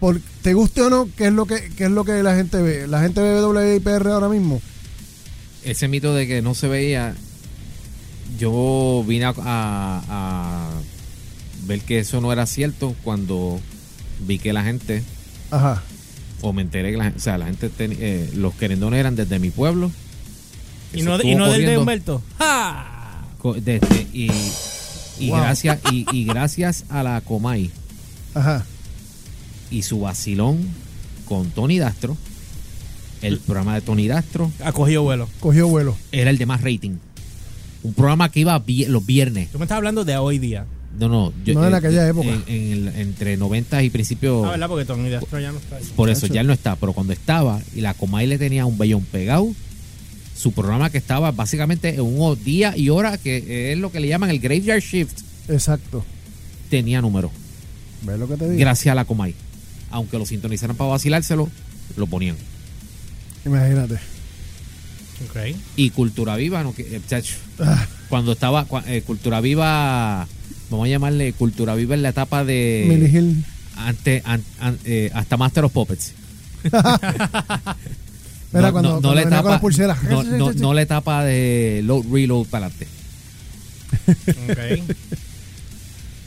por, 0.00 0.20
¿te 0.42 0.54
guste 0.54 0.82
o 0.82 0.90
no? 0.90 1.08
¿Qué 1.16 1.26
es, 1.26 1.32
lo 1.32 1.46
que, 1.46 1.70
¿Qué 1.76 1.84
es 1.84 1.90
lo 1.90 2.04
que 2.04 2.22
la 2.22 2.34
gente 2.36 2.60
ve? 2.60 2.86
¿La 2.86 3.00
gente 3.02 3.20
ve 3.20 3.44
WIPR 3.44 4.08
ahora 4.08 4.28
mismo? 4.28 4.60
Ese 5.64 5.88
mito 5.88 6.14
de 6.14 6.26
que 6.26 6.42
no 6.42 6.54
se 6.54 6.68
veía, 6.68 7.14
yo 8.38 9.04
vine 9.06 9.24
a, 9.24 9.34
a- 9.38 10.02
a 10.08 10.70
ver 11.66 11.80
que 11.80 11.98
eso 12.00 12.20
no 12.20 12.32
era 12.32 12.46
cierto 12.46 12.94
cuando 13.02 13.60
vi 14.20 14.38
que 14.38 14.52
la 14.52 14.62
gente, 14.62 15.02
Ajá. 15.50 15.82
o 16.42 16.52
me 16.52 16.62
enteré 16.62 16.90
que 16.92 16.96
la, 16.98 17.04
gente- 17.04 17.18
o 17.18 17.22
sea, 17.22 17.38
la 17.38 17.46
gente, 17.46 17.68
ten- 17.70 17.96
eh, 17.98 18.30
los 18.34 18.54
querendones 18.54 19.00
eran 19.00 19.16
desde 19.16 19.38
mi 19.38 19.50
pueblo. 19.50 19.90
Y 20.92 21.02
no, 21.02 21.20
y 21.20 21.34
no 21.34 21.44
del 21.46 21.52
de 21.52 21.58
corriendo 21.66 21.80
Humberto. 21.80 22.22
¡Ja! 22.38 22.92
desde- 23.60 24.06
y 24.12 24.30
y 25.18 25.30
Wow. 25.30 25.38
gracias 25.40 25.78
y, 25.92 26.06
y 26.12 26.24
gracias 26.24 26.84
a 26.88 27.02
la 27.02 27.20
Comay 27.20 27.70
Ajá. 28.34 28.64
y 29.70 29.82
su 29.82 30.00
vacilón 30.00 30.58
con 31.26 31.50
Tony 31.50 31.78
Dastro, 31.78 32.16
el 33.22 33.38
programa 33.38 33.74
de 33.74 33.80
Tony 33.80 34.06
Dastro 34.08 34.50
Ha 34.64 34.72
cogido 34.72 35.02
vuelo. 35.02 35.28
Cogió 35.40 35.68
vuelo. 35.68 35.96
era 36.12 36.30
el 36.30 36.38
de 36.38 36.46
más 36.46 36.60
rating. 36.62 36.96
Un 37.82 37.94
programa 37.94 38.30
que 38.30 38.40
iba 38.40 38.58
vi- 38.58 38.86
los 38.86 39.04
viernes. 39.06 39.50
Tú 39.50 39.58
me 39.58 39.64
estás 39.64 39.76
hablando 39.76 40.04
de 40.04 40.16
hoy 40.16 40.38
día. 40.38 40.66
No, 40.98 41.08
no. 41.08 41.32
No, 41.46 41.66
en 41.68 41.74
aquella 41.74 42.08
época. 42.08 42.26
en- 42.28 42.44
en 42.46 42.72
el- 42.72 42.88
entre 43.00 43.36
90 43.36 43.82
y 43.82 43.90
principios. 43.90 44.44
Ah, 44.46 44.50
¿verdad? 44.52 44.68
Porque 44.68 44.84
Tony 44.86 45.08
Dastro 45.10 45.38
ya 45.40 45.52
no 45.52 45.58
está 45.58 45.76
ahí. 45.76 45.84
por 45.94 46.08
eso 46.10 46.26
ya 46.26 46.40
él 46.40 46.46
no 46.46 46.52
está. 46.52 46.74
Pero 46.76 46.92
cuando 46.94 47.12
estaba 47.12 47.60
y 47.74 47.80
la 47.82 47.94
Comay 47.94 48.26
le 48.26 48.38
tenía 48.38 48.64
un 48.66 48.76
vellón 48.78 49.02
pegado, 49.04 49.48
su 50.36 50.52
programa 50.52 50.90
que 50.90 50.98
estaba 50.98 51.30
básicamente 51.32 51.94
en 51.94 52.00
un 52.02 52.44
día 52.44 52.76
y 52.76 52.90
hora, 52.90 53.16
que 53.18 53.72
es 53.72 53.78
lo 53.78 53.90
que 53.90 54.00
le 54.00 54.08
llaman 54.08 54.30
el 54.30 54.38
Graveyard 54.40 54.80
Shift, 54.82 55.18
Exacto. 55.48 56.04
tenía 56.70 57.00
número. 57.00 57.30
¿Ves 58.02 58.18
lo 58.18 58.28
que 58.28 58.36
te 58.36 58.44
digo? 58.48 58.58
Gracias 58.60 58.92
a 58.92 58.94
la 58.94 59.04
Comay. 59.04 59.34
Aunque 59.90 60.18
lo 60.18 60.26
sintonizaran 60.26 60.76
para 60.76 60.90
vacilárselo, 60.90 61.48
lo 61.96 62.06
ponían. 62.06 62.36
Imagínate. 63.46 63.94
Ok. 63.94 65.56
Y 65.76 65.90
Cultura 65.90 66.36
Viva, 66.36 66.62
no, 66.62 66.74
que, 66.74 66.82
eh, 66.82 67.00
chacho, 67.08 67.34
Ah, 67.58 67.86
cuando 68.10 68.32
estaba 68.32 68.68
cua- 68.68 68.84
eh, 68.86 69.00
Cultura 69.02 69.40
Viva 69.40 70.28
vamos 70.68 70.86
a 70.86 70.88
llamarle 70.90 71.32
cultura 71.32 71.74
viva 71.76 71.94
en 71.94 72.02
la 72.02 72.08
etapa 72.10 72.44
de 72.44 73.32
ante, 73.76 74.20
an- 74.26 74.42
an- 74.60 74.78
eh, 74.84 75.10
hasta 75.14 75.36
Master 75.36 75.64
of 75.64 75.72
Puppets. 75.72 76.12
Mira, 78.56 78.72
cuando, 78.72 78.90
cuando 78.92 79.14
le 79.14 79.24
venía 79.24 79.42
con 79.42 79.50
las 79.52 79.60
pulseras. 79.60 80.02
no, 80.04 80.22
no, 80.22 80.52
no 80.52 80.74
la 80.74 80.82
etapa 80.82 81.24
de 81.24 81.82
load 81.84 82.04
reload 82.10 82.46
para 82.46 82.66
adelante. 82.66 82.88
Ok. 84.48 84.94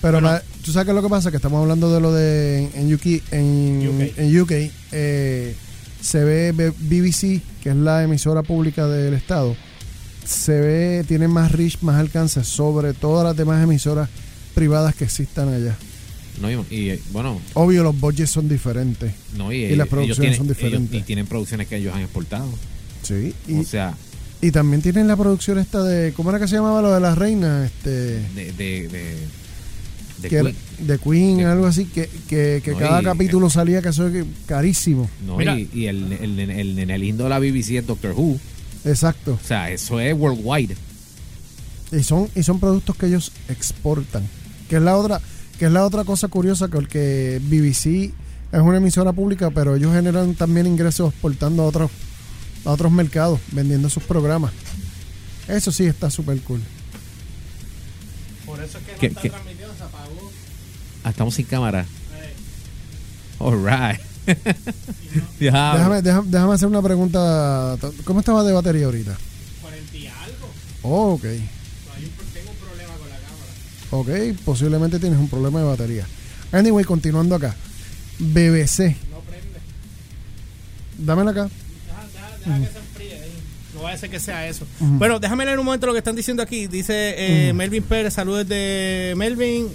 Pero 0.01 0.21
la- 0.21 0.41
tú 0.63 0.71
sabes 0.71 0.85
qué 0.85 0.91
es 0.91 0.95
lo 0.95 1.03
que 1.03 1.09
pasa, 1.09 1.29
que 1.29 1.37
estamos 1.37 1.61
hablando 1.61 1.93
de 1.93 1.99
lo 1.99 2.13
de 2.13 2.69
en 2.73 2.93
UK, 2.93 3.21
en 3.31 3.87
UK. 3.87 4.13
en 4.17 4.41
UK, 4.41 4.51
eh, 4.93 5.55
se 6.01 6.23
ve 6.23 6.51
BBC, 6.53 7.41
que 7.61 7.69
es 7.71 7.75
la 7.75 8.03
emisora 8.03 8.41
pública 8.43 8.87
del 8.87 9.13
estado, 9.13 9.55
se 10.23 10.53
ve, 10.59 11.03
tiene 11.07 11.27
más 11.27 11.51
reach, 11.51 11.81
más 11.81 11.97
alcance 11.97 12.43
sobre 12.45 12.93
todas 12.93 13.25
las 13.25 13.35
demás 13.35 13.61
emisoras 13.61 14.07
privadas 14.55 14.95
que 14.95 15.03
existan 15.03 15.49
allá. 15.53 15.75
No, 16.41 16.49
y, 16.49 16.53
y, 16.69 16.99
bueno, 17.11 17.39
Obvio, 17.53 17.83
los 17.83 17.99
budgets 17.99 18.29
son 18.31 18.47
diferentes. 18.47 19.11
no, 19.37 19.51
y, 19.51 19.57
Y 19.65 19.75
las 19.75 19.87
producciones 19.87 20.19
tienen- 20.19 20.37
son 20.37 20.45
ellos- 20.47 20.57
diferentes. 20.57 20.99
y 20.99 21.03
tienen 21.03 21.25
producciones 21.27 21.67
que 21.67 21.77
ellos 21.77 21.93
han 21.93 22.01
exportado. 22.01 22.47
Sí. 23.03 23.33
Y, 23.47 23.59
o 23.59 23.63
sea, 23.63 23.95
y 24.41 24.51
también 24.51 24.81
tienen 24.81 25.07
la 25.07 25.15
producción 25.17 25.59
esta 25.59 25.83
de, 25.83 26.13
¿cómo 26.13 26.29
era 26.29 26.39
que 26.39 26.47
se 26.47 26.55
llamaba 26.55 26.81
lo 26.81 26.93
de 26.93 26.99
las 27.01 27.17
reinas? 27.17 27.65
Este, 27.65 27.89
de, 27.89 28.53
de, 28.57 28.87
de, 28.87 29.15
de 30.21 30.29
que 30.29 30.35
era- 30.35 30.43
Queen. 30.51 30.87
de 30.87 30.97
Queen, 30.99 31.37
De- 31.37 31.45
algo 31.45 31.65
así, 31.65 31.85
que, 31.85 32.09
que, 32.29 32.61
que 32.63 32.71
No, 32.71 32.77
cada 32.77 33.01
y- 33.01 33.05
capítulo 33.05 33.49
salía 33.49 33.81
que 33.81 33.89
eso 33.89 34.07
es 34.07 34.25
carísimo. 34.45 35.09
No, 35.25 35.37
Mira. 35.37 35.57
y, 35.59 35.69
y 35.73 35.85
el, 35.87 36.11
el, 36.13 36.39
el, 36.39 36.49
el 36.51 36.75
nene 36.75 36.97
lindo 36.97 37.23
de 37.25 37.29
la 37.31 37.39
BBC 37.39 37.77
es 37.79 37.87
Doctor 37.87 38.13
Who. 38.15 38.37
Exacto. 38.85 39.37
O 39.43 39.45
sea, 39.47 39.69
eso 39.71 39.99
es 39.99 40.13
worldwide. 40.17 40.75
Y 41.91 42.03
son, 42.03 42.29
y 42.35 42.43
son 42.43 42.59
productos 42.59 42.95
que 42.95 43.07
ellos 43.07 43.31
exportan. 43.49 44.23
Que 44.69 44.75
es 44.75 44.81
la 44.81 44.95
otra, 44.95 45.19
que 45.59 45.65
es 45.65 45.71
la 45.71 45.85
otra 45.85 46.03
cosa 46.05 46.27
curiosa, 46.29 46.67
que 46.67 46.71
porque 46.71 47.39
BBC 47.43 48.13
es 48.51 48.61
una 48.61 48.77
emisora 48.77 49.11
pública, 49.13 49.51
pero 49.51 49.75
ellos 49.75 49.93
generan 49.93 50.33
también 50.33 50.65
ingresos 50.65 51.11
exportando 51.13 51.61
a 51.63 51.65
otros, 51.67 51.91
a 52.65 52.71
otros 52.71 52.91
mercados, 52.91 53.39
vendiendo 53.51 53.89
sus 53.89 54.03
programas. 54.03 54.51
Eso 55.47 55.71
sí 55.71 55.85
está 55.85 56.09
súper 56.09 56.39
cool. 56.41 56.61
Por 58.45 58.59
eso 58.63 58.77
es 58.79 58.83
que 58.85 58.91
no 58.93 58.97
¿Qué- 58.99 59.07
está 59.07 59.21
qué? 59.21 59.29
transmitiendo, 59.29 59.75
se 59.75 59.83
apagó. 59.83 60.31
Ah, 61.03 61.09
estamos 61.11 61.35
sin 61.35 61.45
cámara. 61.45 61.81
Eh, 61.81 62.33
All 63.39 63.63
right. 63.63 63.99
Ya. 65.39 65.73
Déjame, 65.75 66.01
déjame, 66.03 66.27
déjame 66.29 66.53
hacer 66.53 66.67
una 66.67 66.81
pregunta. 66.83 67.77
¿Cómo 68.05 68.19
estaba 68.19 68.43
de 68.43 68.53
batería 68.53 68.85
ahorita? 68.85 69.17
40 69.61 69.97
y 69.97 70.05
algo. 70.07 70.47
Oh, 70.83 71.13
ok. 71.13 71.23
Ok, 73.91 74.09
posiblemente 74.45 74.99
tienes 74.99 75.19
un 75.19 75.27
problema 75.29 75.59
de 75.59 75.65
batería. 75.65 76.05
Anyway, 76.51 76.83
continuando 76.85 77.35
acá. 77.35 77.55
BBC. 78.19 78.95
No 79.11 79.19
prende. 79.21 79.59
Dámela 80.97 81.31
acá. 81.31 81.43
Deja, 81.43 82.37
deja- 82.37 82.59
deja 82.59 82.67
que 82.67 82.73
se 82.73 82.79
enfríe 82.79 83.13
ahí. 83.23 83.31
No 83.75 83.81
va 83.83 83.91
a 83.93 83.97
ser 83.97 84.09
que 84.09 84.19
sea 84.19 84.47
eso. 84.47 84.65
Bueno, 84.79 85.19
déjame 85.19 85.45
leer 85.45 85.59
un 85.59 85.65
momento 85.65 85.87
lo 85.87 85.93
que 85.93 85.99
están 85.99 86.15
diciendo 86.15 86.43
aquí. 86.43 86.67
Dice 86.67 87.15
eh, 87.49 87.53
Melvin 87.53 87.83
Pérez, 87.83 88.13
saludos 88.13 88.47
de 88.47 89.13
Melvin. 89.17 89.67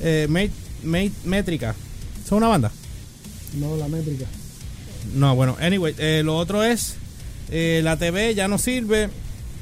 Eh, 0.00 0.26
Met- 0.30 0.50
Met- 0.84 1.12
Métrica. 1.24 1.74
¿Son 2.28 2.38
una 2.38 2.48
banda? 2.48 2.70
No, 3.54 3.76
la 3.76 3.88
métrica. 3.88 4.26
No, 5.14 5.34
bueno, 5.34 5.56
anyway, 5.60 5.94
eh, 5.98 6.20
lo 6.24 6.36
otro 6.36 6.62
es 6.62 6.96
eh, 7.50 7.80
la 7.82 7.96
TV 7.96 8.34
ya 8.34 8.46
no 8.46 8.58
sirve, 8.58 9.08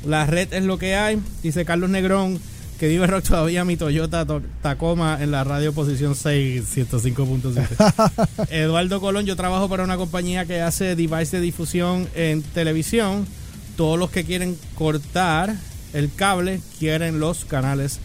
la 0.05 0.27
red 0.27 0.53
es 0.53 0.65
lo 0.65 0.77
que 0.77 0.97
hay, 0.97 1.21
dice 1.43 1.65
Carlos 1.65 1.89
Negrón, 1.89 2.41
que 2.79 2.89
vive 2.89 3.07
rock 3.07 3.25
todavía 3.25 3.65
mi 3.65 3.77
Toyota 3.77 4.27
To- 4.27 4.43
Tacoma 4.63 5.19
en 5.21 5.31
la 5.31 5.45
radio 5.45 5.73
posición 5.73 6.15
6, 6.15 6.65
105.7. 6.77 8.49
Eduardo 8.51 9.01
Colón, 9.01 9.25
yo 9.27 9.37
trabajo 9.37 9.69
para 9.69 9.85
una 9.85 9.97
compañía 9.97 10.45
que 10.45 10.61
hace 10.61 10.95
device 10.97 11.37
de 11.37 11.41
difusión 11.43 12.09
en 12.15 12.43
televisión. 12.43 13.27
Todos 13.77 13.99
los 13.99 14.11
que 14.11 14.25
quieren 14.25 14.57
cortar 14.75 15.55
el 15.93 16.11
cable 16.15 16.61
quieren 16.79 17.21
los 17.21 17.45
canales 17.45 17.99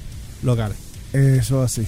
locales. 0.44 0.78
Eso 1.14 1.62
así. 1.62 1.86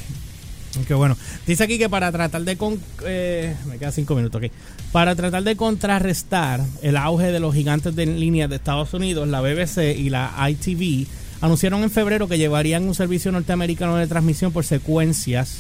Qué 0.88 0.94
bueno. 0.96 1.16
Dice 1.46 1.64
aquí 1.66 1.78
que 1.78 1.88
para 1.88 2.12
tratar 2.12 2.42
de... 2.44 2.58
Con, 2.58 2.80
eh, 3.06 3.56
me 3.68 3.78
quedan 3.78 3.94
cinco 3.94 4.16
minutos, 4.16 4.42
ok. 4.44 4.52
Para 4.92 5.16
tratar 5.16 5.44
de 5.44 5.56
contrarrestar 5.56 6.62
el 6.82 6.98
auge 6.98 7.32
de 7.32 7.40
los 7.40 7.54
gigantes 7.54 7.96
de 7.96 8.06
línea 8.08 8.48
de 8.48 8.56
Estados 8.56 8.94
Unidos, 8.94 9.28
la 9.28 9.40
BBC 9.42 9.96
y 9.98 10.10
la 10.10 10.34
ITV 10.50 11.08
anunciaron 11.44 11.84
en 11.84 11.92
febrero 11.92 12.30
que 12.30 12.38
llevarían 12.38 12.88
un 12.88 12.96
servicio 12.96 13.30
norteamericano 13.32 13.98
de 13.98 14.08
transmisión 14.08 14.54
por 14.54 14.64
secuencias, 14.64 15.58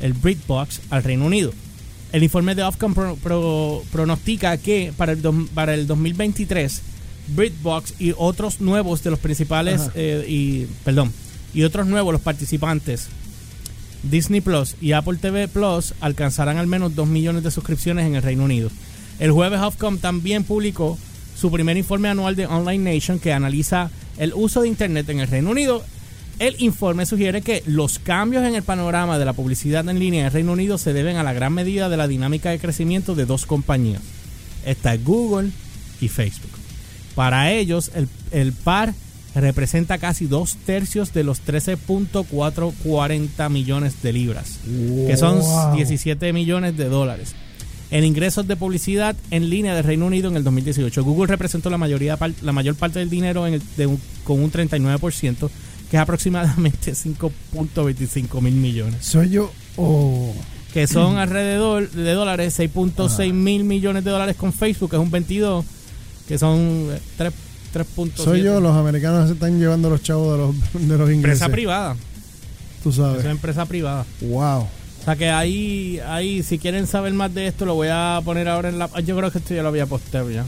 el 0.00 0.12
BritBox, 0.12 0.80
al 0.90 1.02
Reino 1.02 1.26
Unido. 1.26 1.52
El 2.12 2.22
informe 2.22 2.54
de 2.54 2.62
Ofcom 2.62 2.94
pro- 2.94 3.16
pro- 3.16 3.82
pronostica 3.90 4.56
que 4.58 4.92
para 4.96 5.10
el, 5.10 5.18
para 5.52 5.74
el 5.74 5.88
2023 5.88 6.82
BritBox 7.34 7.94
y 7.98 8.14
otros 8.16 8.60
nuevos 8.60 9.02
de 9.02 9.10
los 9.10 9.18
principales 9.18 9.90
eh, 9.96 10.24
y 10.28 10.66
perdón 10.84 11.10
y 11.52 11.62
otros 11.64 11.86
nuevos 11.88 12.12
los 12.12 12.20
participantes 12.22 13.08
Disney 14.04 14.40
Plus 14.40 14.76
y 14.80 14.92
Apple 14.92 15.16
TV 15.20 15.48
Plus 15.48 15.94
alcanzarán 16.00 16.58
al 16.58 16.66
menos 16.68 16.94
2 16.94 17.08
millones 17.08 17.42
de 17.42 17.50
suscripciones 17.50 18.06
en 18.06 18.14
el 18.14 18.22
Reino 18.22 18.44
Unido. 18.44 18.70
El 19.18 19.32
jueves 19.32 19.58
Ofcom 19.60 19.98
también 19.98 20.44
publicó 20.44 20.96
su 21.36 21.50
primer 21.50 21.76
informe 21.76 22.08
anual 22.10 22.36
de 22.36 22.46
Online 22.46 22.94
Nation 22.94 23.18
que 23.18 23.32
analiza 23.32 23.90
el 24.18 24.32
uso 24.34 24.62
de 24.62 24.68
Internet 24.68 25.08
en 25.08 25.20
el 25.20 25.28
Reino 25.28 25.50
Unido. 25.50 25.82
El 26.40 26.56
informe 26.60 27.06
sugiere 27.06 27.42
que 27.42 27.62
los 27.66 28.00
cambios 28.00 28.44
en 28.44 28.56
el 28.56 28.62
panorama 28.64 29.18
de 29.18 29.24
la 29.24 29.34
publicidad 29.34 29.88
en 29.88 30.00
línea 30.00 30.20
en 30.20 30.26
el 30.26 30.32
Reino 30.32 30.52
Unido 30.52 30.78
se 30.78 30.92
deben 30.92 31.16
a 31.16 31.22
la 31.22 31.32
gran 31.32 31.52
medida 31.52 31.88
de 31.88 31.96
la 31.96 32.08
dinámica 32.08 32.50
de 32.50 32.58
crecimiento 32.58 33.14
de 33.14 33.24
dos 33.24 33.46
compañías. 33.46 34.02
Esta 34.66 34.94
es 34.94 35.04
Google 35.04 35.50
y 36.00 36.08
Facebook. 36.08 36.50
Para 37.14 37.52
ellos, 37.52 37.92
el, 37.94 38.08
el 38.32 38.52
par 38.52 38.94
representa 39.36 39.98
casi 39.98 40.26
dos 40.26 40.56
tercios 40.66 41.12
de 41.12 41.22
los 41.22 41.40
13.440 41.44 43.50
millones 43.50 44.02
de 44.02 44.12
libras, 44.12 44.58
que 45.06 45.16
son 45.16 45.38
Wow. 45.40 45.76
17 45.76 46.32
millones 46.32 46.76
de 46.76 46.88
dólares. 46.88 47.34
En 47.90 48.04
ingresos 48.04 48.48
de 48.48 48.56
publicidad 48.56 49.14
en 49.30 49.50
línea 49.50 49.74
del 49.74 49.84
Reino 49.84 50.06
Unido 50.06 50.28
en 50.28 50.36
el 50.36 50.42
2018, 50.44 51.04
Google 51.04 51.26
representó 51.28 51.70
la, 51.70 51.78
mayoría, 51.78 52.18
la 52.42 52.52
mayor 52.52 52.74
parte 52.74 52.98
del 52.98 53.10
dinero 53.10 53.46
en 53.46 53.54
el- 53.54 53.62
de 53.76 53.86
un- 53.86 54.00
con 54.24 54.42
un 54.42 54.50
39%, 54.50 55.50
que 55.90 55.96
es 55.96 56.00
aproximadamente 56.02 56.92
5.25 56.94 58.40
mil 58.40 58.54
millones, 58.54 59.04
Soy 59.04 59.30
yo. 59.30 59.52
Oh. 59.76 60.32
que 60.72 60.86
son 60.86 61.18
alrededor 61.18 61.88
de 61.90 62.12
dólares 62.14 62.58
6.6 62.58 63.32
mil 63.32 63.64
millones 63.64 64.02
de 64.04 64.10
dólares 64.10 64.34
con 64.36 64.52
Facebook, 64.52 64.90
que 64.90 64.96
es 64.96 65.02
un 65.02 65.10
22, 65.10 65.64
que 66.26 66.38
son 66.38 66.58
eh, 66.90 67.00
3 67.16 67.32
3.7. 67.74 68.12
Soy 68.16 68.42
yo. 68.42 68.60
Los 68.60 68.76
americanos 68.76 69.26
se 69.26 69.34
están 69.34 69.58
llevando 69.58 69.90
los 69.90 70.00
chavos 70.02 70.32
de 70.32 70.38
los, 70.38 70.88
de 70.88 70.96
los 70.98 71.10
ingleses. 71.10 71.42
Empresa 71.42 71.48
privada. 71.48 71.96
Tú 72.84 72.92
sabes. 72.92 73.24
es 73.24 73.30
empresa 73.30 73.66
privada. 73.66 74.04
Wow. 74.20 74.66
O 75.04 75.06
sea 75.06 75.16
que 75.16 75.28
ahí, 75.28 76.00
ahí, 76.06 76.42
si 76.42 76.58
quieren 76.58 76.86
saber 76.86 77.12
más 77.12 77.34
de 77.34 77.46
esto, 77.46 77.66
lo 77.66 77.74
voy 77.74 77.88
a 77.90 78.22
poner 78.24 78.48
ahora 78.48 78.70
en 78.70 78.78
la. 78.78 78.88
Yo 79.02 79.14
creo 79.18 79.30
que 79.30 79.36
esto 79.36 79.52
ya 79.52 79.62
lo 79.62 79.68
había 79.68 79.84
posteado 79.84 80.30
ya. 80.30 80.46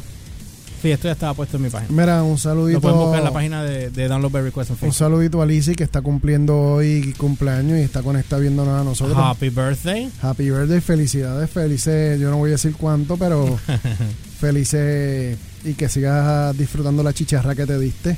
Sí, 0.81 0.91
esto 0.91 1.09
ya 1.09 1.13
estaba 1.13 1.35
puesto 1.35 1.59
en 1.59 1.65
mi 1.65 1.69
página. 1.69 1.91
Mira, 1.91 2.23
un 2.23 2.33
Lo 2.33 2.39
saludito. 2.39 2.81
pueden 2.81 2.99
buscar 2.99 3.19
en 3.19 3.25
la 3.25 3.33
página 3.35 3.63
de, 3.65 3.91
de 3.91 4.09
Download 4.09 4.31
By 4.31 4.43
Request 4.45 4.71
en 4.71 4.89
Un 4.89 4.95
saludito 4.95 5.43
a 5.43 5.47
Lizzie 5.47 5.75
que 5.75 5.85
está 5.85 6.01
cumpliendo 6.01 6.59
hoy 6.59 7.13
cumpleaños 7.19 7.79
y 7.79 7.83
está 7.83 8.03
conectada 8.03 8.41
viéndonos 8.41 8.81
a 8.81 8.85
nosotros. 8.85 9.19
Happy 9.19 9.51
birthday. 9.51 10.11
Happy 10.23 10.51
birthday, 10.51 10.81
felicidades, 10.81 11.51
felices, 11.51 12.19
yo 12.19 12.31
no 12.31 12.39
voy 12.39 12.49
a 12.49 12.53
decir 12.53 12.75
cuánto, 12.79 13.19
pero 13.19 13.59
felices 14.41 15.37
y 15.65 15.75
que 15.75 15.89
sigas 15.91 16.57
disfrutando 16.57 17.03
la 17.03 17.13
chicharra 17.13 17.55
que 17.55 17.67
te 17.67 17.79
diste. 17.79 18.17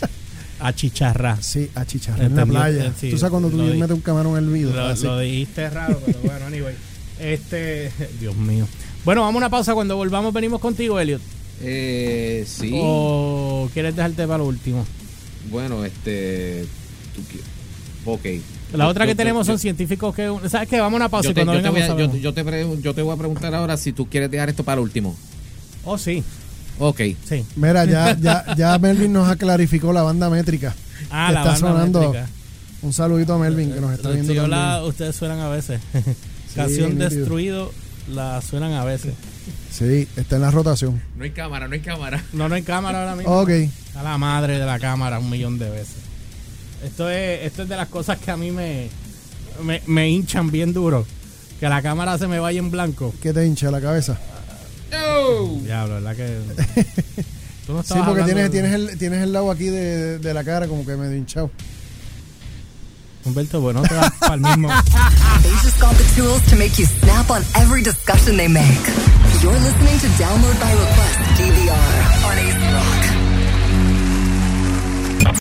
A 0.60 0.72
chicharra. 0.74 1.38
Sí, 1.40 1.70
a 1.74 1.84
chicharra 1.86 2.24
en 2.26 2.34
la 2.36 2.44
playa. 2.46 2.92
sí, 2.98 3.10
tú 3.10 3.18
sabes 3.18 3.30
cuando 3.30 3.48
tú 3.50 3.56
lo 3.58 3.64
metes 3.74 3.90
un 3.94 4.00
camarón 4.00 4.36
hervido. 4.36 4.72
Lo, 4.74 4.94
lo 4.94 5.18
dijiste 5.20 5.70
raro, 5.70 6.00
pero 6.04 6.18
bueno, 6.24 6.46
anyway. 6.46 6.74
Este. 7.20 7.90
Dios 8.20 8.34
mío. 8.36 8.66
Bueno, 9.04 9.22
vamos 9.22 9.36
a 9.36 9.38
una 9.38 9.50
pausa. 9.50 9.74
Cuando 9.74 9.96
volvamos, 9.96 10.32
venimos 10.32 10.60
contigo, 10.60 10.98
Elliot. 10.98 11.20
Eh, 11.62 12.44
sí. 12.46 12.72
¿O 12.74 13.68
quieres 13.72 13.94
dejarte 13.96 14.26
para 14.26 14.38
lo 14.38 14.46
último? 14.46 14.84
Bueno, 15.50 15.84
este. 15.84 16.64
tú 17.14 18.10
ok. 18.12 18.24
La 18.74 18.84
Yo- 18.84 18.90
otra 18.90 19.04
que 19.06 19.12
yo- 19.12 19.16
tenemos 19.16 19.46
yo- 19.46 19.52
son 19.54 19.58
científicos 19.58 20.14
que. 20.14 20.32
¿Sabes 20.48 20.68
qué? 20.68 20.78
Vamos 20.80 20.94
a 20.94 20.96
una 21.04 21.08
pausa 21.08 21.26
Yo 21.28 21.30
y 21.30 21.34
te, 21.34 21.40
cuando 21.44 21.54
yo 21.54 21.62
te 21.62 21.68
voy 21.70 21.80
a, 21.80 22.16
yo, 22.20 22.34
te 22.34 22.44
pre- 22.44 22.66
yo 22.82 22.94
te 22.94 23.02
voy 23.02 23.14
a 23.14 23.16
preguntar 23.16 23.54
ahora 23.54 23.76
si 23.76 23.92
tú 23.92 24.06
quieres 24.08 24.30
dejar 24.30 24.48
esto 24.48 24.62
para 24.64 24.80
último. 24.80 25.16
Oh, 25.84 25.96
sí. 25.96 26.22
Ok. 26.78 27.00
Sí. 27.28 27.44
Mira, 27.56 27.84
ya, 27.84 28.16
ya, 28.20 28.54
ya 28.56 28.78
Melvin 28.78 29.12
nos 29.12 29.34
clarificó 29.36 29.92
la 29.92 30.02
banda 30.02 30.30
métrica. 30.30 30.74
Ah, 31.10 31.26
que 31.28 31.34
la 31.34 31.40
está 31.40 31.52
banda 31.52 31.58
sonando. 31.58 32.00
métrica. 32.00 32.28
Un 32.82 32.92
saludito 32.92 33.34
a 33.34 33.38
Melvin 33.38 33.72
que 33.72 33.80
nos 33.80 33.92
está 33.92 34.10
viendo. 34.10 34.32
Sí, 34.32 34.38
hola, 34.38 34.56
también. 34.56 34.88
ustedes 34.90 35.16
suenan 35.16 35.40
a 35.40 35.48
veces. 35.48 35.80
Canción 36.54 36.90
nítido. 36.98 37.10
destruido, 37.10 37.72
la 38.12 38.40
suenan 38.42 38.72
a 38.72 38.84
veces. 38.84 39.14
Sí, 39.70 40.06
está 40.16 40.36
en 40.36 40.42
la 40.42 40.50
rotación. 40.50 41.00
No 41.16 41.24
hay 41.24 41.30
cámara, 41.30 41.68
no 41.68 41.74
hay 41.74 41.80
cámara. 41.80 42.22
No, 42.32 42.48
no 42.48 42.54
hay 42.54 42.62
cámara 42.62 43.00
ahora 43.00 43.16
mismo. 43.16 43.32
Ok. 43.40 43.50
A 43.96 44.02
la 44.02 44.18
madre 44.18 44.58
de 44.58 44.66
la 44.66 44.78
cámara 44.78 45.18
un 45.18 45.28
millón 45.30 45.58
de 45.58 45.70
veces. 45.70 45.96
Esto 46.84 47.08
es, 47.10 47.44
esto 47.44 47.62
es 47.62 47.68
de 47.68 47.76
las 47.76 47.88
cosas 47.88 48.18
que 48.18 48.30
a 48.30 48.36
mí 48.36 48.50
me, 48.52 48.88
me, 49.62 49.82
me 49.86 50.08
hinchan 50.08 50.50
bien 50.50 50.72
duro. 50.72 51.06
Que 51.58 51.68
la 51.68 51.82
cámara 51.82 52.16
se 52.18 52.28
me 52.28 52.38
vaya 52.38 52.60
en 52.60 52.70
blanco. 52.70 53.12
¿Qué 53.20 53.32
te 53.32 53.44
hincha 53.46 53.70
la 53.70 53.80
cabeza? 53.80 54.16
Diablo, 55.64 55.94
¿verdad 55.94 56.16
que...? 56.16 56.38
Tú 57.66 57.74
no 57.74 57.82
Sí, 57.82 57.94
porque 58.06 58.22
tienes, 58.22 58.44
de- 58.44 58.50
tienes, 58.50 58.72
el, 58.72 58.98
tienes 58.98 59.22
el 59.22 59.32
lado 59.32 59.50
aquí 59.50 59.66
de, 59.66 60.18
de 60.18 60.32
la 60.34 60.42
cara 60.42 60.66
como 60.68 60.86
que 60.86 60.96
medio 60.96 61.14
hinchado. 61.16 61.50
Humberto, 63.24 63.60
bueno, 63.60 63.82
te 63.82 63.94
vas 63.94 64.10
para 64.20 64.34
el 64.36 64.40
mismo. 64.40 64.68
They 65.42 65.50
just 65.62 65.78
got 65.80 65.94
the 65.96 66.04
tools 66.16 66.42
to 66.46 66.56
make 66.56 66.78
you 66.78 66.86
snap 66.86 67.28
on 67.30 67.42
every 67.60 67.82
discussion 67.82 68.36
they 68.38 68.48
make. 68.48 68.64
You're 69.42 69.52
listening 69.52 69.98
to 70.00 70.08
Download 70.16 70.58
by 70.60 70.72
Request 70.72 71.18
DVR 71.36 72.24
on 72.24 72.74
Rock. 72.74 73.07